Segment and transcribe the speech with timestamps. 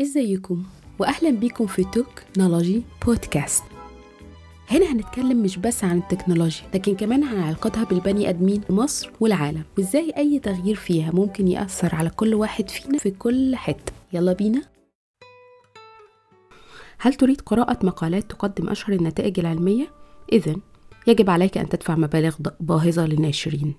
[0.00, 0.62] إزيكم؟
[0.98, 3.64] واهلا بيكم في تكنولوجي بودكاست.
[4.70, 9.62] هنا هنتكلم مش بس عن التكنولوجيا لكن كمان عن علاقتها بالبني آدمين في مصر والعالم
[9.78, 13.92] وإزاي أي تغيير فيها ممكن يأثر على كل واحد فينا في كل حتة.
[14.12, 14.62] يلا بينا.
[16.98, 19.86] هل تريد قراءة مقالات تقدم أشهر النتائج العلمية؟
[20.32, 20.56] إذا
[21.06, 23.74] يجب عليك أن تدفع مبالغ باهظة للناشرين.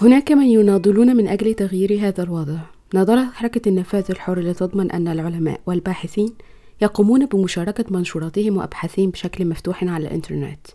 [0.00, 2.58] هناك من يناضلون من أجل تغيير هذا الوضع.
[2.94, 6.34] ناضلت حركة النفاذ الحر لتضمن أن العلماء والباحثين
[6.82, 10.66] يقومون بمشاركة منشوراتهم وأبحاثهم بشكل مفتوح على الإنترنت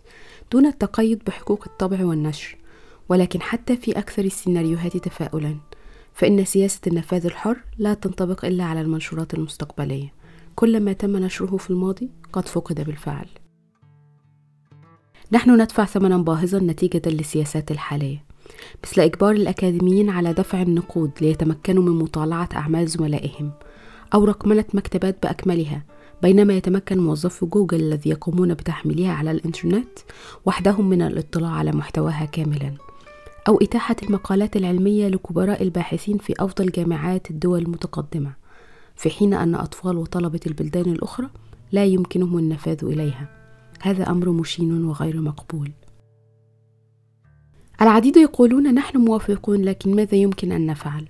[0.52, 2.56] دون التقيد بحقوق الطبع والنشر.
[3.08, 5.56] ولكن حتى في أكثر السيناريوهات تفاؤلا
[6.14, 10.12] فإن سياسة النفاذ الحر لا تنطبق إلا على المنشورات المستقبلية.
[10.56, 13.26] كل ما تم نشره في الماضي قد فقد بالفعل.
[15.32, 18.29] نحن ندفع ثمنا باهظا نتيجة للسياسات الحالية.
[18.84, 23.50] مثل إجبار الأكاديميين على دفع النقود ليتمكنوا من مطالعة أعمال زملائهم
[24.14, 25.82] أو رقمنة مكتبات بأكملها
[26.22, 29.98] بينما يتمكن موظفو جوجل الذي يقومون بتحميلها على الإنترنت
[30.46, 32.74] وحدهم من الاطلاع على محتواها كاملا
[33.48, 38.32] أو إتاحة المقالات العلمية لكبراء الباحثين في أفضل جامعات الدول المتقدمة
[38.96, 41.26] في حين أن أطفال وطلبة البلدان الأخرى
[41.72, 43.28] لا يمكنهم النفاذ إليها.
[43.80, 45.70] هذا أمر مشين وغير مقبول.
[47.82, 51.06] العديد يقولون نحن موافقون لكن ماذا يمكن أن نفعل؟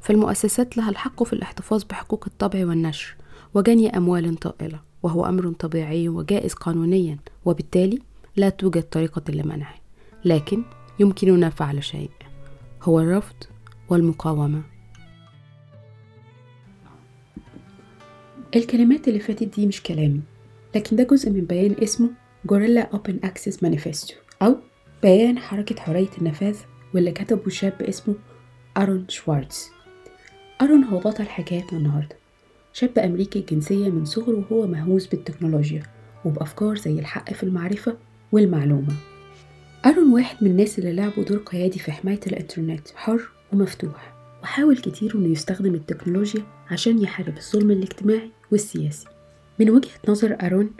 [0.00, 3.16] فالمؤسسات لها الحق في الاحتفاظ بحقوق الطبع والنشر
[3.54, 7.98] وجني أموال طائلة وهو أمر طبيعي وجائز قانونيا وبالتالي
[8.36, 9.74] لا توجد طريقة لمنعه
[10.24, 10.62] لكن
[11.00, 12.10] يمكننا فعل شيء
[12.82, 13.34] هو الرفض
[13.88, 14.62] والمقاومة
[18.56, 20.20] الكلمات اللي فاتت دي مش كلامي
[20.74, 22.10] لكن ده جزء من بيان اسمه
[22.46, 24.56] Guerilla Open Access Manifesto أو
[25.02, 26.56] بيان حركة حرية النفاذ
[26.94, 28.14] واللي كتبه شاب اسمه
[28.76, 29.70] أرون شوارتز.
[30.62, 32.16] أرون هو بطل حكايتنا النهاردة.
[32.72, 35.82] شاب أمريكي الجنسية من صغره وهو مهووس بالتكنولوجيا
[36.24, 37.96] وبأفكار زي الحق في المعرفة
[38.32, 38.94] والمعلومة.
[39.86, 43.20] أرون واحد من الناس اللي لعبوا دور قيادي في حماية الإنترنت حر
[43.52, 49.06] ومفتوح وحاول كتير إنه يستخدم التكنولوجيا عشان يحارب الظلم الاجتماعي والسياسي.
[49.60, 50.70] من وجهة نظر أرون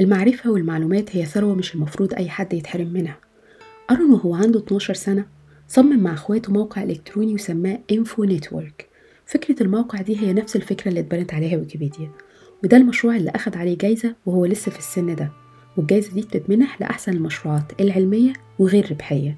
[0.00, 3.23] المعرفة والمعلومات هي ثروة مش المفروض أي حد يتحرم منها.
[3.90, 5.26] أرون وهو عنده 12 سنة
[5.68, 8.88] صمم مع أخواته موقع إلكتروني وسماه Info Network.
[9.26, 12.10] فكرة الموقع دي هي نفس الفكرة اللي اتبنت عليها ويكيبيديا
[12.64, 15.30] وده المشروع اللي أخد عليه جايزة وهو لسه في السن ده.
[15.76, 19.36] والجايزة دي بتتمنح لأحسن المشروعات العلمية وغير ربحية.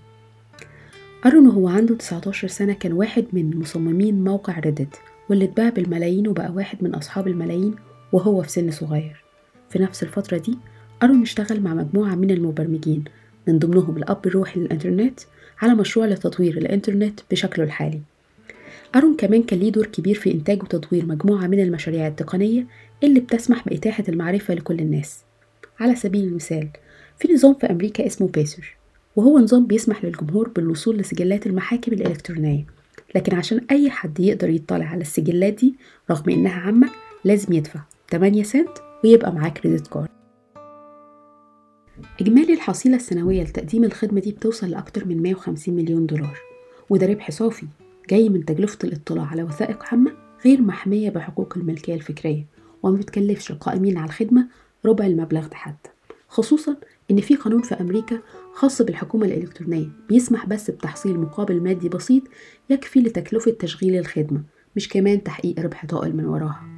[1.27, 4.97] أرون وهو عنده 19 سنة كان واحد من مصممين موقع Reddit
[5.31, 7.75] واللي اتباع بالملايين وبقى واحد من أصحاب الملايين
[8.13, 9.25] وهو في سن صغير.
[9.71, 10.59] في نفس الفترة دي
[11.03, 13.05] أرون اشتغل مع مجموعة من المبرمجين
[13.49, 15.21] من ضمنهم الأب الروحي للإنترنت
[15.63, 18.01] على مشروع لتطوير الإنترنت بشكله الحالي.
[18.97, 22.67] أرون كمان كان ليه دور كبير في إنتاج وتطوير مجموعة من المشاريع التقنية
[23.05, 25.19] اللي بتسمح بإتاحة المعرفة لكل الناس.
[25.81, 26.69] على سبيل المثال
[27.19, 28.77] في نظام في أمريكا اسمه بيسر
[29.17, 32.65] وهو نظام بيسمح للجمهور بالوصول لسجلات المحاكم الإلكترونية
[33.15, 35.75] لكن عشان أي حد يقدر يطلع على السجلات دي
[36.11, 36.91] رغم إنها عامة
[37.25, 37.81] لازم يدفع
[38.11, 40.09] 8 سنت ويبقى معاه كريدت كارد.
[42.21, 46.39] إجمالي الحصيلة السنوية لتقديم الخدمة دي بتوصل لأكتر من 150 مليون دولار
[46.91, 47.67] وده ربح صافي
[48.11, 50.13] جاي من تكلفة الاطلاع على وثائق عامة
[50.45, 52.47] غير محمية بحقوق الملكية الفكرية
[52.83, 54.49] وما بتكلفش القائمين على الخدمة
[54.87, 55.91] ربع المبلغ ده حتى
[56.29, 56.77] خصوصا
[57.11, 58.19] إن في قانون في أمريكا
[58.55, 62.23] خاص بالحكومة الإلكترونية بيسمح بس بتحصيل مقابل مادي بسيط
[62.71, 64.43] يكفي لتكلفة تشغيل الخدمة
[64.77, 66.76] مش كمان تحقيق ربح طائل من وراها.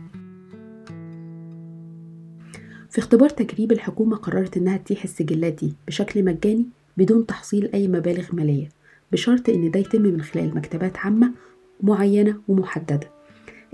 [2.98, 6.66] في اختبار تجريبي الحكومة قررت إنها تتيح السجلات دي بشكل مجاني
[6.96, 8.68] بدون تحصيل أي مبالغ مالية
[9.12, 11.32] بشرط إن ده يتم من خلال مكتبات عامة
[11.82, 13.10] معينة ومحددة.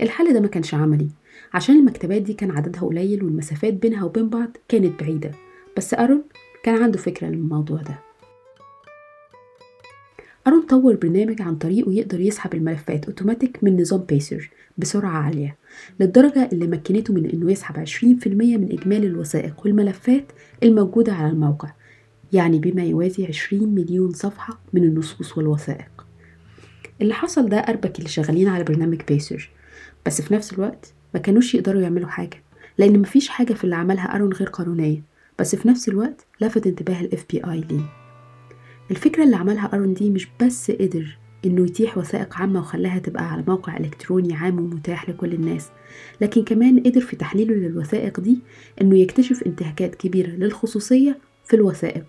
[0.01, 1.09] الحل ده ما كانش عملي
[1.53, 5.31] عشان المكتبات دي كان عددها قليل والمسافات بينها وبين بعض كانت بعيدة.
[5.77, 6.23] بس أرون
[6.63, 7.99] كان عنده فكرة للموضوع ده.
[10.47, 15.57] أرون طور برنامج عن طريقه يقدر يسحب الملفات أوتوماتيك من نظام بيسر بسرعة عالية
[15.99, 20.25] للدرجة اللي مكنته من إنه يسحب 20% من إجمالي الوثائق والملفات
[20.63, 21.71] الموجودة على الموقع
[22.33, 26.05] يعني بما يوازي 20 مليون صفحة من النصوص والوثائق.
[27.01, 29.49] اللي حصل ده أربك اللي شغالين على برنامج بيسر
[30.05, 32.43] بس في نفس الوقت ما كانوش يقدروا يعملوا حاجة
[32.77, 35.03] لأن مفيش حاجة في اللي عملها أرون غير قانونية
[35.39, 38.04] بس في نفس الوقت لفت انتباه ال FBI ليه.
[38.91, 43.43] الفكرة اللي عملها أرون دي مش بس قدر إنه يتيح وثائق عامة وخلاها تبقى على
[43.47, 45.69] موقع إلكتروني عام ومتاح لكل الناس
[46.21, 48.39] لكن كمان قدر في تحليله للوثائق دي
[48.81, 52.05] إنه يكتشف انتهاكات كبيرة للخصوصية في الوثائق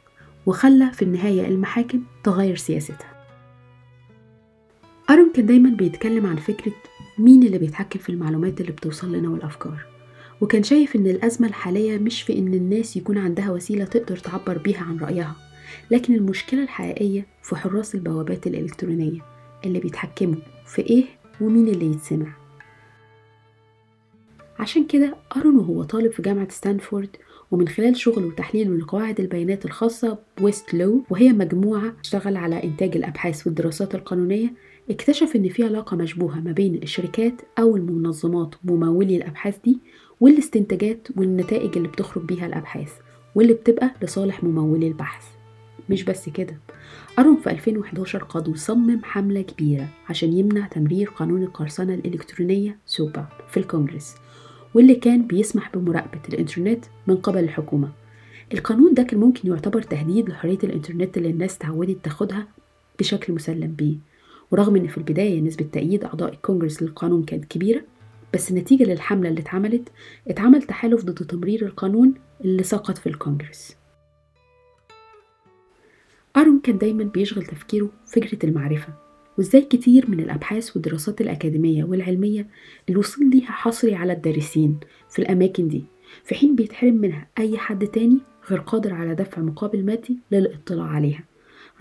[0.46, 3.16] وخلى في النهاية المحاكم تغير سياستها.
[5.10, 6.72] أرون كان دايما بيتكلم عن فكرة
[7.18, 9.86] مين اللي بيتحكم في المعلومات اللي بتوصل لنا والأفكار
[10.40, 14.82] وكان شايف إن الأزمة الحالية مش في إن الناس يكون عندها وسيلة تقدر تعبر بيها
[14.84, 15.36] عن رأيها.
[15.90, 19.20] لكن المشكلة الحقيقية في حراس البوابات الإلكترونية
[19.64, 21.04] اللي بيتحكموا في إيه
[21.40, 22.32] ومين اللي يتسمع.
[24.58, 27.16] عشان كده أرون وهو طالب في جامعة ستانفورد
[27.50, 33.46] ومن خلال شغله وتحليله لقواعد البيانات الخاصة بويست لو وهي مجموعة تشتغل على إنتاج الأبحاث
[33.46, 34.52] والدراسات القانونية
[34.90, 39.78] اكتشف إن في علاقة مشبوهة ما بين الشركات أو المنظمات وممولي الأبحاث دي
[40.20, 42.92] والاستنتاجات والنتائج اللي بتخرج بيها الأبحاث
[43.34, 45.35] واللي بتبقى لصالح ممولي البحث.
[45.90, 46.56] مش بس كده
[47.18, 53.56] أرون في 2011 قاد وصمم حملة كبيرة عشان يمنع تمرير قانون القرصنة الإلكترونية سوبا في
[53.56, 54.14] الكونجرس
[54.74, 57.88] واللي كان بيسمح بمراقبة الإنترنت من قبل الحكومة.
[58.54, 62.46] القانون ده كان ممكن يعتبر تهديد لحرية الإنترنت اللي الناس تعودت تاخدها
[62.98, 63.96] بشكل مسلم بيه.
[64.50, 67.82] ورغم إن في البداية نسبة تأييد أعضاء الكونجرس للقانون كانت كبيرة
[68.34, 69.88] بس نتيجة للحملة اللي اتعملت
[70.28, 73.76] اتعمل تحالف ضد تمرير القانون اللي سقط في الكونجرس
[76.36, 78.88] أرون كان دايما بيشغل تفكيره فكرة المعرفة
[79.38, 82.46] وإزاي كتير من الأبحاث والدراسات الأكاديمية والعلمية
[82.90, 84.78] الوصول ليها حصري على الدارسين
[85.10, 85.84] في الأماكن دي
[86.24, 88.18] في حين بيتحرم منها أي حد تاني
[88.50, 91.24] غير قادر على دفع مقابل مادي للاطلاع عليها.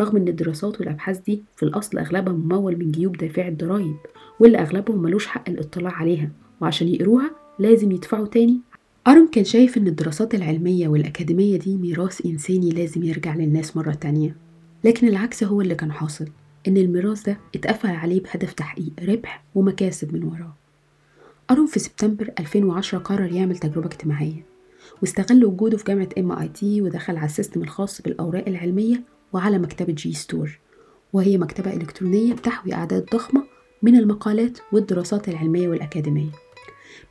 [0.01, 3.95] رغم إن الدراسات والأبحاث دي في الأصل أغلبها ممول من جيوب دافعي الضرايب
[4.39, 6.31] واللي أغلبهم ملوش حق الاطلاع عليها
[6.61, 8.59] وعشان يقروها لازم يدفعوا تاني.
[9.07, 14.44] أرون كان شايف إن الدراسات العلمية والأكاديمية دي ميراث إنساني لازم يرجع للناس مرة تانية.
[14.85, 16.27] لكن العكس هو اللي كان حاصل
[16.67, 20.53] إن الميراث ده اتقفل عليه بهدف تحقيق ربح ومكاسب من وراه.
[21.51, 24.45] أرون في سبتمبر 2010 قرر يعمل تجربة اجتماعية
[25.01, 29.03] واستغل وجوده في جامعة MIT ودخل على ال system الخاص بالأوراق العلمية
[29.33, 30.59] وعلى مكتبة JSTOR
[31.13, 33.43] وهي مكتبة إلكترونية بتحوي أعداد ضخمة
[33.81, 36.31] من المقالات والدراسات العلمية والأكاديمية.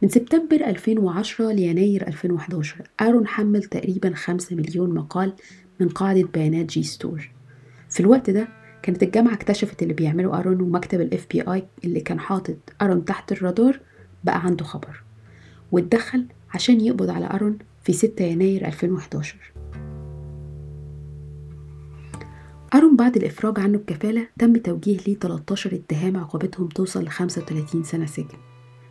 [0.02, 5.32] من سبتمبر 2010 ليناير 2011 أرون حمل تقريبا 5 مليون مقال
[5.80, 7.30] من قاعدة بيانات JSTOR
[7.94, 8.48] في الوقت ده
[8.82, 13.80] كانت الجامعة اكتشفت اللي بيعمله أرون ومكتب ال FBI اللي كان حاطط أرون تحت الرادار
[14.24, 15.02] بقى عنده خبر
[15.72, 19.36] واتدخل عشان يقبض على أرون في 6 يناير 2011
[22.74, 28.06] أرون بعد الإفراج عنه بكفالة تم توجيه ليه 13 اتهام عقوبتهم توصل ل 35 سنة
[28.06, 28.38] سجن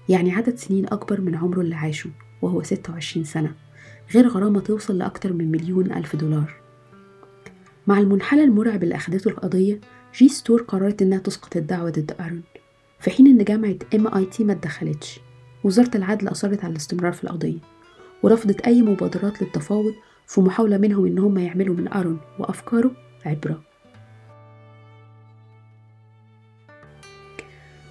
[0.10, 2.10] يعني عدد سنين أكبر من عمره اللي عاشه
[2.42, 3.54] وهو 26 سنة
[4.14, 6.63] غير غرامة توصل لأكتر من مليون ألف دولار.
[7.88, 9.80] مع المنحنى المرعب اللي أخدته القضية
[10.16, 12.44] JSTOR قررت إنها تسقط الدعوى ضد أرون
[13.00, 15.20] في حين إن جامعة MIT ما اتدخلتش
[15.64, 17.60] وزارة العدل أصرت على الاستمرار في القضية
[18.24, 19.94] ورفضت أي مبادرات للتفاوض
[20.28, 22.92] في محاولة منهم إن هم يعملوا من أرون وأفكاره
[23.26, 23.64] عبرة.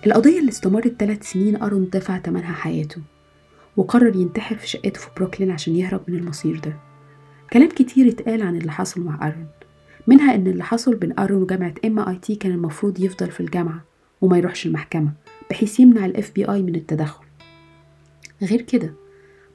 [0.06, 3.02] القضية اللي استمرت ثلاث سنين أرون دفع تمنها حياته
[3.76, 6.76] وقرر ينتحر في شقته في بروكلين عشان يهرب من المصير ده.
[7.52, 9.48] كلام كتير اتقال عن اللي حصل مع أرون.
[10.06, 13.84] منها إن اللي حصل بين أرون وجامعة MIT كان المفروض يفضل في الجامعة
[14.20, 15.12] وما يروحش المحكمة
[15.50, 17.24] بحيث يمنع ال FBI من التدخل.
[18.42, 18.94] غير كده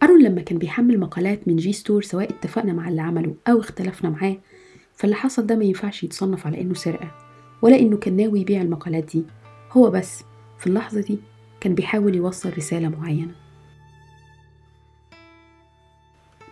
[0.03, 4.37] أرون لما كان بيحمل مقالات من JSTOR سواء اتفقنا مع اللي عمله أو اختلفنا معاه
[4.93, 7.11] فاللي حصل ده ما ينفعش يتصنف على إنه سرقة
[7.61, 9.23] ولا إنه كان ناوي يبيع المقالات دي.
[9.71, 10.23] هو بس
[10.59, 11.19] في اللحظة دي
[11.59, 13.31] كان بيحاول يوصل رسالة معينة.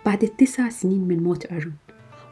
[0.05, 1.73] بعد التسع سنين من موت أرون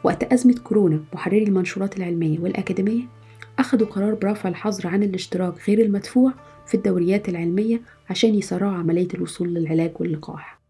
[0.04, 3.02] وقت أزمة كورونا محرري المنشورات العلمية والأكاديمية
[3.58, 6.32] أخذوا قرار برفع الحظر عن الاشتراك غير المدفوع
[6.66, 7.80] في الدوريات العلمية
[8.10, 10.60] عشان يسرعوا عملية الوصول للعلاج واللقاح.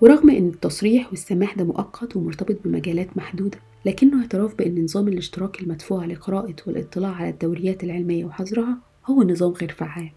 [0.00, 6.04] ورغم أن التصريح والسماح ده مؤقت ومرتبط بمجالات محدودة لكنه اعتراف بأن نظام الاشتراك المدفوع
[6.04, 10.10] لقراءة والاطلاع على الدوريات العلمية وحظرها هو نظام غير فعال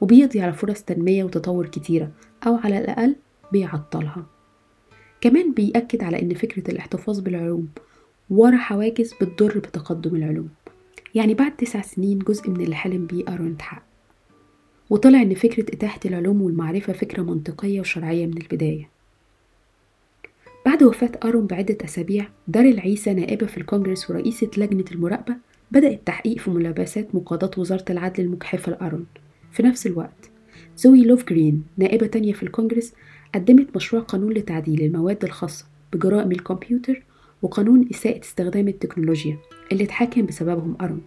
[0.00, 2.10] وبيقضي على فرص تنمية وتطور كتيرة
[2.46, 3.16] أو على الأقل
[3.52, 4.26] بيعطلها.
[5.20, 7.68] كمان بيأكد على أن فكرة الاحتفاظ بالعلوم
[8.30, 10.48] ورا حواجز بتضر بتقدم العلوم.
[11.14, 13.82] يعني بعد تسع سنين جزء من اللي حلم بيه أرون اتحقق
[14.90, 18.88] وطلع إن فكرة إتاحة العلوم والمعرفة فكرة منطقية وشرعية من البداية.
[20.66, 25.36] بعد وفاة أرون بعدة أسابيع داريل عيسى نائبة في الكونجرس ورئيسة لجنة المراقبة
[25.70, 29.06] بدأ التحقيق في ملابسات مقاضاة وزارة العدل المجحفة لأرون.
[29.52, 30.30] في نفس الوقت
[30.76, 32.94] زوي لوف جرين نائبة تانية في الكونجرس
[33.34, 37.02] قدمت مشروع قانون لتعديل المواد الخاصة بجرائم الكمبيوتر
[37.42, 39.38] وقانون إساءة استخدام التكنولوجيا
[39.72, 41.02] اللي اتحاكم بسببهم أرون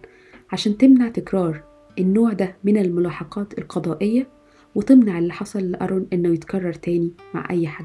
[0.52, 1.62] عشان تمنع تكرار
[1.98, 4.26] النوع ده من الملاحقات القضائية
[4.74, 7.84] وتمنع اللي حصل لأرون إنه يتكرر تاني مع أي حد.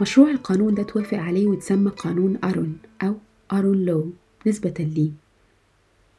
[0.00, 3.14] مشروع القانون ده توافق عليه وتسمى قانون أرون أو
[3.52, 4.12] أرون لو
[4.46, 5.10] نسبة ليه.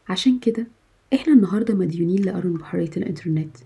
[0.09, 0.67] عشان كده
[1.13, 3.57] إحنا النهاردة مديونين لأرون بحرية الإنترنت.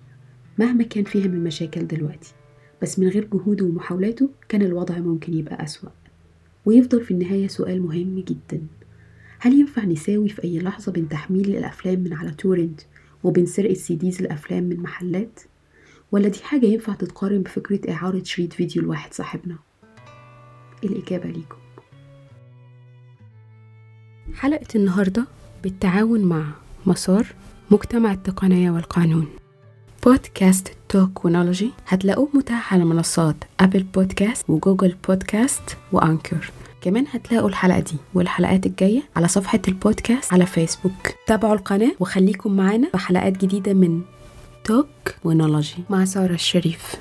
[0.60, 2.34] مهما كان فيها من مشاكل دلوقتي
[2.82, 5.90] بس من غير جهوده ومحاولاته كان الوضع ممكن يبقى أسوأ
[6.66, 8.62] ويفضل في النهاية سؤال مهم جدا
[9.40, 12.82] هل ينفع نساوي في أي لحظة بين تحميل الأفلام من على تورنت
[13.24, 15.40] وبين سرقة سيديز الأفلام من محلات؟
[16.12, 19.56] ولا دي حاجة ينفع تتقارن بفكرة إعارة شريط فيديو لواحد صاحبنا؟
[20.84, 21.58] الإجابة ليكم
[24.36, 25.26] حلقة النهاردة
[25.64, 26.46] بالتعاون مع
[26.86, 27.28] مسار
[27.72, 29.28] مجتمع التقنية والقانون
[30.06, 36.52] بودكاست توكونولوجي هتلاقوه متاح على منصات Apple Podcasts و Google Podcasts و Anchor
[36.82, 40.94] كمان هتلاقوا الحلقة دي والحلقات الجاية على صفحة البودكاست على فيسبوك
[41.28, 44.02] تابعوا القناة وخليكم معانا في حلقات جديدة من
[44.64, 46.96] توكنولوجي مع سارة الشريف.